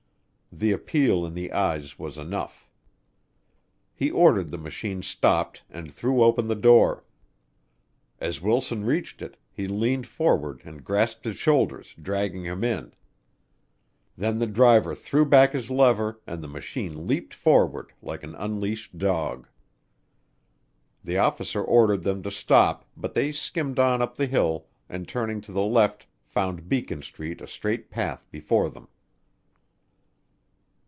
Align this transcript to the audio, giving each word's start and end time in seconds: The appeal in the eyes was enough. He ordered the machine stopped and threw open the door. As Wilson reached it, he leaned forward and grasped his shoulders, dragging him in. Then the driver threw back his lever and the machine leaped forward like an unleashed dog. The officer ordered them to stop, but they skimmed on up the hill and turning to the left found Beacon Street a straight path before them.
The 0.53 0.73
appeal 0.73 1.25
in 1.25 1.33
the 1.33 1.49
eyes 1.53 1.97
was 1.97 2.17
enough. 2.17 2.67
He 3.95 4.11
ordered 4.11 4.51
the 4.51 4.57
machine 4.57 5.01
stopped 5.01 5.63
and 5.69 5.89
threw 5.91 6.21
open 6.21 6.49
the 6.49 6.55
door. 6.57 7.05
As 8.19 8.41
Wilson 8.41 8.83
reached 8.83 9.21
it, 9.21 9.37
he 9.49 9.65
leaned 9.69 10.05
forward 10.07 10.61
and 10.65 10.83
grasped 10.83 11.23
his 11.23 11.37
shoulders, 11.37 11.95
dragging 11.97 12.43
him 12.43 12.65
in. 12.65 12.93
Then 14.17 14.39
the 14.39 14.45
driver 14.45 14.93
threw 14.93 15.23
back 15.25 15.53
his 15.53 15.71
lever 15.71 16.19
and 16.27 16.43
the 16.43 16.49
machine 16.49 17.07
leaped 17.07 17.33
forward 17.33 17.93
like 18.01 18.21
an 18.21 18.35
unleashed 18.35 18.97
dog. 18.97 19.47
The 21.01 21.17
officer 21.17 21.63
ordered 21.63 22.03
them 22.03 22.21
to 22.23 22.29
stop, 22.29 22.83
but 22.97 23.13
they 23.13 23.31
skimmed 23.31 23.79
on 23.79 24.01
up 24.01 24.17
the 24.17 24.27
hill 24.27 24.67
and 24.89 25.07
turning 25.07 25.39
to 25.41 25.53
the 25.53 25.63
left 25.63 26.07
found 26.25 26.67
Beacon 26.67 27.01
Street 27.03 27.39
a 27.39 27.47
straight 27.47 27.89
path 27.89 28.27
before 28.31 28.69
them. 28.69 28.89